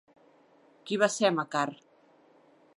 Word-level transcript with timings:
Qui 0.87 0.97
va 1.03 1.11
ser 1.17 1.31
Macar? 1.37 1.65